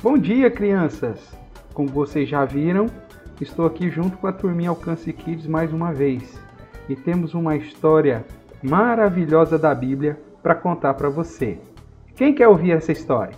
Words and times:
Bom 0.00 0.16
dia, 0.16 0.48
crianças! 0.48 1.18
Como 1.74 1.88
vocês 1.88 2.28
já 2.28 2.44
viram, 2.44 2.86
estou 3.40 3.66
aqui 3.66 3.90
junto 3.90 4.16
com 4.16 4.28
a 4.28 4.32
turminha 4.32 4.70
Alcance 4.70 5.12
Kids 5.12 5.48
mais 5.48 5.72
uma 5.72 5.92
vez 5.92 6.40
e 6.88 6.94
temos 6.94 7.34
uma 7.34 7.56
história 7.56 8.24
maravilhosa 8.62 9.58
da 9.58 9.74
Bíblia 9.74 10.16
para 10.40 10.54
contar 10.54 10.94
para 10.94 11.08
você. 11.08 11.58
Quem 12.14 12.32
quer 12.32 12.46
ouvir 12.46 12.70
essa 12.70 12.92
história? 12.92 13.36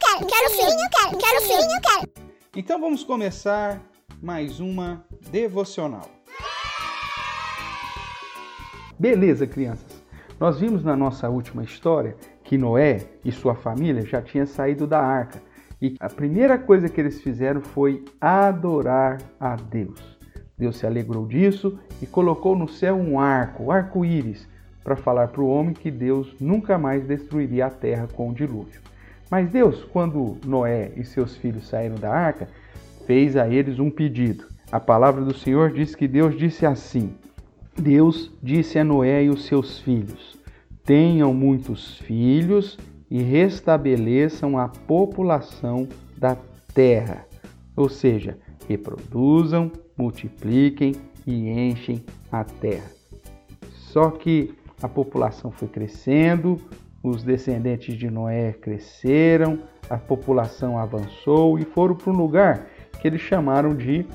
Quero, 0.00 0.26
quero 0.26 0.50
sim, 0.50 0.62
eu 0.62 0.90
quero, 0.90 1.16
quero 1.16 1.40
sim, 1.42 1.52
eu 1.52 1.80
quero. 1.80 2.30
Então 2.56 2.80
vamos 2.80 3.04
começar 3.04 3.80
mais 4.20 4.58
uma 4.58 5.04
devocional. 5.30 6.10
Beleza, 8.98 9.46
crianças. 9.46 10.04
Nós 10.40 10.58
vimos 10.58 10.82
na 10.82 10.96
nossa 10.96 11.28
última 11.28 11.62
história 11.62 12.16
que 12.42 12.58
Noé 12.58 13.06
e 13.24 13.30
sua 13.30 13.54
família 13.54 14.04
já 14.04 14.20
tinham 14.20 14.46
saído 14.46 14.88
da 14.88 15.00
arca 15.00 15.49
e 15.80 15.96
a 15.98 16.08
primeira 16.08 16.58
coisa 16.58 16.88
que 16.88 17.00
eles 17.00 17.22
fizeram 17.22 17.60
foi 17.60 18.04
adorar 18.20 19.18
a 19.38 19.56
Deus. 19.56 20.18
Deus 20.58 20.76
se 20.76 20.86
alegrou 20.86 21.26
disso 21.26 21.78
e 22.02 22.06
colocou 22.06 22.54
no 22.54 22.68
céu 22.68 22.96
um 22.96 23.18
arco, 23.18 23.70
arco-íris, 23.70 24.46
para 24.84 24.94
falar 24.94 25.28
para 25.28 25.40
o 25.40 25.48
homem 25.48 25.72
que 25.72 25.90
Deus 25.90 26.34
nunca 26.38 26.76
mais 26.76 27.04
destruiria 27.04 27.66
a 27.66 27.70
terra 27.70 28.06
com 28.12 28.30
o 28.30 28.34
dilúvio. 28.34 28.80
Mas 29.30 29.48
Deus, 29.50 29.84
quando 29.84 30.36
Noé 30.44 30.92
e 30.96 31.04
seus 31.04 31.36
filhos 31.36 31.68
saíram 31.68 31.94
da 31.94 32.10
arca, 32.10 32.48
fez 33.06 33.36
a 33.36 33.48
eles 33.48 33.78
um 33.78 33.90
pedido. 33.90 34.44
A 34.70 34.78
palavra 34.78 35.24
do 35.24 35.34
Senhor 35.34 35.72
diz 35.72 35.94
que 35.94 36.06
Deus 36.06 36.36
disse 36.36 36.66
assim: 36.66 37.14
Deus 37.76 38.30
disse 38.42 38.78
a 38.78 38.84
Noé 38.84 39.24
e 39.24 39.30
os 39.30 39.46
seus 39.46 39.78
filhos: 39.78 40.38
Tenham 40.84 41.32
muitos 41.32 41.98
filhos 41.98 42.76
e 43.10 43.22
restabeleçam 43.22 44.56
a 44.56 44.68
população 44.68 45.88
da 46.16 46.36
terra. 46.72 47.26
Ou 47.76 47.88
seja, 47.88 48.38
reproduzam, 48.68 49.72
multipliquem 49.96 50.94
e 51.26 51.48
enchem 51.48 52.04
a 52.30 52.44
terra. 52.44 52.90
Só 53.72 54.10
que 54.10 54.54
a 54.80 54.88
população 54.88 55.50
foi 55.50 55.68
crescendo, 55.68 56.60
os 57.02 57.22
descendentes 57.24 57.96
de 57.96 58.08
Noé 58.10 58.52
cresceram, 58.52 59.58
a 59.88 59.96
população 59.96 60.78
avançou 60.78 61.58
e 61.58 61.64
foram 61.64 61.96
para 61.96 62.12
um 62.12 62.16
lugar 62.16 62.66
que 63.00 63.08
eles 63.08 63.20
chamaram 63.20 63.74
de 63.74 64.06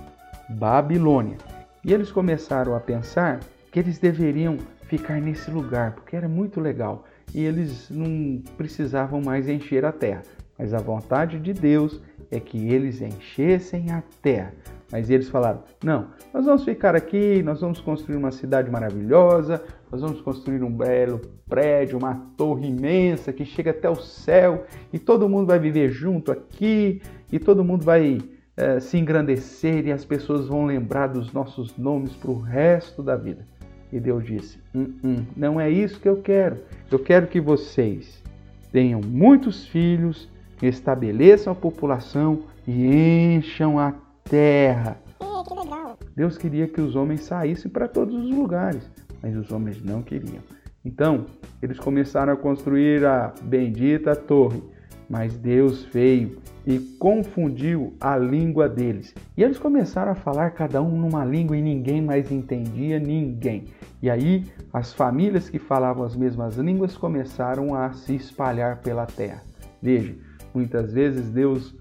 Babilônia. 0.50 1.38
E 1.84 1.94
eles 1.94 2.12
começaram 2.12 2.76
a 2.76 2.80
pensar 2.80 3.42
que 3.72 3.80
eles 3.80 4.00
deveriam 4.00 4.58
ficar 4.84 5.20
nesse 5.20 5.52
lugar, 5.52 5.94
porque 5.94 6.16
era 6.16 6.30
muito 6.30 6.62
legal 6.62 7.04
e 7.34 7.44
eles 7.44 7.90
não 7.90 8.42
precisavam 8.58 9.22
mais 9.22 9.50
encher 9.50 9.86
a 9.86 9.92
terra. 9.92 10.24
Mas 10.58 10.74
a 10.74 10.80
vontade 10.80 11.40
de 11.40 11.54
Deus 11.54 12.02
é 12.32 12.40
que 12.40 12.70
eles 12.70 13.02
enchessem 13.02 13.92
a 13.92 14.02
terra. 14.22 14.54
Mas 14.92 15.10
eles 15.10 15.30
falaram: 15.30 15.64
não, 15.84 16.08
nós 16.34 16.46
vamos 16.46 16.64
ficar 16.64 16.96
aqui, 16.96 17.42
nós 17.44 17.62
vamos 17.62 17.80
construir 17.82 18.16
uma 18.16 18.32
cidade 18.32 18.70
maravilhosa, 18.72 19.62
nós 19.92 20.02
vamos 20.02 20.22
construir 20.22 20.64
um 20.64 20.72
belo 20.72 21.22
prédio, 21.48 21.98
uma 21.98 22.16
torre 22.38 22.68
imensa 22.68 23.34
que 23.34 23.46
chega 23.46 23.72
até 23.72 23.90
o 23.90 23.96
céu 23.96 24.66
e 24.94 25.00
todo 25.00 25.30
mundo 25.30 25.48
vai 25.48 25.60
viver 25.60 25.90
junto 25.90 26.32
aqui 26.32 27.02
e 27.32 27.40
todo 27.40 27.64
mundo 27.64 27.84
vai 27.84 28.20
é, 28.56 28.80
se 28.80 28.98
engrandecer 28.98 29.86
e 29.88 29.92
as 29.92 30.06
pessoas 30.06 30.48
vão 30.48 30.66
lembrar 30.66 31.08
dos 31.08 31.34
nossos 31.34 31.76
nomes 31.78 32.14
para 32.14 32.32
o 32.32 32.40
resto 32.40 33.04
da 33.04 33.16
vida. 33.16 33.46
E 33.92 34.00
Deus 34.00 34.26
disse: 34.26 34.60
hum, 34.74 34.94
hum, 35.04 35.26
não 35.36 35.60
é 35.60 35.70
isso 35.70 36.00
que 36.00 36.10
eu 36.10 36.22
quero. 36.22 36.58
Eu 36.92 37.00
quero 37.00 37.28
que 37.28 37.40
vocês 37.40 38.22
tenham 38.72 39.02
muitos 39.02 39.66
filhos, 39.68 40.30
estabeleçam 40.62 41.54
a 41.54 41.56
população 41.56 42.44
e 42.68 43.36
encham 43.36 43.80
a 43.80 43.94
terra. 44.24 44.98
Deus 46.16 46.38
queria 46.38 46.68
que 46.68 46.82
os 46.82 46.96
homens 46.96 47.22
saíssem 47.22 47.70
para 47.70 47.88
todos 47.88 48.16
os 48.16 48.30
lugares, 48.30 48.90
mas 49.22 49.36
os 49.36 49.52
homens 49.52 49.84
não 49.84 50.02
queriam. 50.02 50.42
Então, 50.84 51.26
eles 51.62 51.80
começaram 51.80 52.34
a 52.34 52.38
construir 52.38 53.06
a 53.06 53.34
bendita 53.42 54.16
torre, 54.16 54.62
mas 55.10 55.36
Deus 55.38 55.86
veio 55.86 56.38
e 56.66 56.80
confundiu 56.80 57.94
a 58.00 58.18
língua 58.18 58.68
deles. 58.68 59.14
E 59.38 59.44
eles 59.44 59.60
começaram 59.60 60.12
a 60.12 60.16
falar 60.16 60.52
cada 60.52 60.82
um 60.82 60.98
numa 60.98 61.24
língua 61.24 61.56
e 61.56 61.62
ninguém 61.62 62.02
mais 62.02 62.32
entendia 62.32 63.00
ninguém. 63.00 63.66
E 64.02 64.10
aí 64.10 64.46
as 64.74 64.94
famílias 64.94 65.50
que 65.50 65.60
falavam 65.60 66.04
as 66.04 66.16
mesmas 66.16 66.58
línguas 66.58 66.98
começaram 66.98 67.76
a 67.76 67.94
se 67.94 68.16
espalhar 68.16 68.78
pela 68.82 69.06
terra. 69.06 69.44
Veja, 69.82 70.16
muitas 70.54 70.92
vezes 70.92 71.30
Deus, 71.30 71.76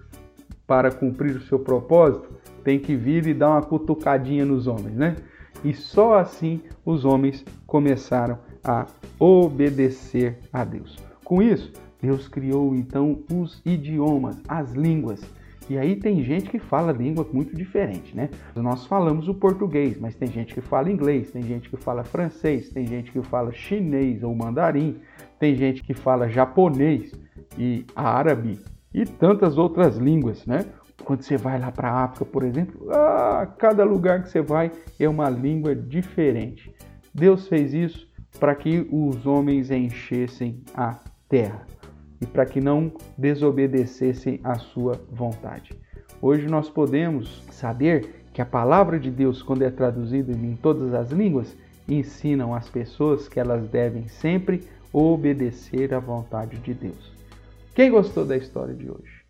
para 0.67 0.91
cumprir 0.91 1.37
o 1.37 1.43
seu 1.43 1.59
propósito, 1.59 2.29
tem 2.62 2.79
que 2.79 2.95
vir 2.95 3.27
e 3.27 3.35
dar 3.35 3.51
uma 3.51 3.62
cutucadinha 3.62 4.45
nos 4.45 4.67
homens, 4.67 4.95
né? 4.95 5.17
E 5.65 5.73
só 5.73 6.19
assim 6.19 6.61
os 6.85 7.05
homens 7.05 7.45
começaram 7.67 8.39
a 8.62 8.87
obedecer 9.19 10.39
a 10.53 10.65
Deus. 10.65 10.99
Com 11.23 11.41
isso, 11.41 11.73
Deus 12.05 12.29
criou 12.29 12.75
então 12.75 13.21
os 13.33 13.63
idiomas, 13.65 14.39
as 14.47 14.73
línguas. 14.73 15.23
E 15.71 15.79
aí 15.79 15.97
tem 15.97 16.23
gente 16.23 16.51
que 16.51 16.59
fala 16.59 16.93
língua 16.93 17.27
muito 17.33 17.57
diferente, 17.57 18.15
né? 18.15 18.29
Nós 18.55 18.87
falamos 18.87 19.27
o 19.27 19.33
português, 19.33 19.99
mas 19.99 20.15
tem 20.15 20.29
gente 20.31 20.53
que 20.53 20.61
fala 20.61 20.91
inglês, 20.91 21.31
tem 21.31 21.43
gente 21.43 21.71
que 21.71 21.79
fala 21.79 22.05
francês, 22.05 22.69
tem 22.69 22.87
gente 22.87 23.11
que 23.11 23.23
fala 23.23 23.51
chinês 23.53 24.23
ou 24.23 24.35
mandarim, 24.35 24.99
tem 25.39 25.55
gente 25.55 25.83
que 25.83 25.95
fala 25.95 26.29
japonês 26.29 27.11
e 27.57 27.87
árabe 27.97 28.61
e 28.93 29.07
tantas 29.07 29.57
outras 29.57 29.97
línguas, 29.97 30.45
né? 30.45 30.67
Quando 31.03 31.23
você 31.23 31.39
vai 31.39 31.59
lá 31.59 31.73
para 31.73 31.91
a 31.91 32.05
África, 32.05 32.27
por 32.27 32.45
exemplo, 32.45 32.87
ah, 32.91 33.49
cada 33.59 33.83
lugar 33.83 34.23
que 34.23 34.29
você 34.29 34.43
vai 34.43 34.71
é 35.01 35.09
uma 35.09 35.31
língua 35.31 35.75
diferente. 35.75 36.71
Deus 37.15 37.49
fez 37.49 37.73
isso 37.73 38.07
para 38.39 38.55
que 38.55 38.87
os 38.93 39.27
homens 39.27 39.71
enchessem 39.71 40.63
a 40.75 40.99
terra 41.31 41.65
e 42.21 42.27
para 42.27 42.47
que 42.47 42.61
não 42.61 42.93
desobedecessem 43.17 44.41
à 44.43 44.57
sua 44.57 45.01
vontade. 45.11 45.73
Hoje 46.21 46.47
nós 46.47 46.71
podemos 46.71 47.43
saber 47.51 48.25
que 48.33 48.41
a 48.41 48.47
palavra 48.47 48.99
de 48.99 49.11
Deus, 49.11 49.43
quando 49.43 49.63
é 49.63 49.71
traduzida 49.71 50.33
em 50.33 50.57
todas 50.57 50.95
as 50.95 51.11
línguas, 51.11 51.57
ensinam 51.89 52.55
as 52.55 52.69
pessoas 52.69 53.29
que 53.29 53.39
elas 53.39 53.69
devem 53.69 54.09
sempre 54.09 54.65
obedecer 54.93 55.93
à 55.93 55.99
vontade 55.99 56.57
de 56.59 56.73
Deus. 56.73 57.13
Quem 57.75 57.91
gostou 57.91 58.25
da 58.25 58.37
história 58.37 58.75
de 58.75 58.91
hoje? 58.91 59.25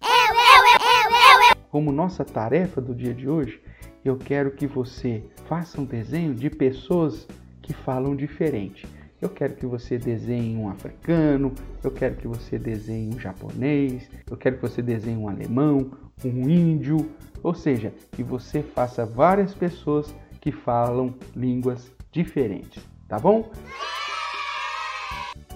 Como 1.70 1.90
nossa 1.90 2.24
tarefa 2.24 2.80
do 2.80 2.94
dia 2.94 3.12
de 3.12 3.28
hoje, 3.28 3.60
eu 4.04 4.16
quero 4.16 4.50
que 4.50 4.66
você 4.66 5.24
faça 5.46 5.80
um 5.80 5.84
desenho 5.84 6.34
de 6.34 6.50
pessoas 6.50 7.26
que 7.62 7.72
falam 7.72 8.14
diferente. 8.14 8.86
Eu 9.24 9.30
quero 9.30 9.54
que 9.54 9.64
você 9.64 9.96
desenhe 9.96 10.54
um 10.54 10.68
africano, 10.68 11.50
eu 11.82 11.90
quero 11.90 12.14
que 12.14 12.28
você 12.28 12.58
desenhe 12.58 13.08
um 13.08 13.18
japonês, 13.18 14.06
eu 14.30 14.36
quero 14.36 14.56
que 14.56 14.60
você 14.60 14.82
desenhe 14.82 15.16
um 15.16 15.30
alemão, 15.30 15.90
um 16.22 16.46
índio, 16.46 17.10
ou 17.42 17.54
seja, 17.54 17.90
que 18.12 18.22
você 18.22 18.62
faça 18.62 19.06
várias 19.06 19.54
pessoas 19.54 20.14
que 20.42 20.52
falam 20.52 21.14
línguas 21.34 21.90
diferentes, 22.12 22.84
tá 23.08 23.18
bom? 23.18 23.50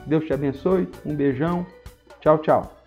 Deus 0.06 0.24
te 0.24 0.32
abençoe, 0.32 0.88
um 1.04 1.14
beijão, 1.14 1.66
tchau, 2.22 2.38
tchau. 2.38 2.77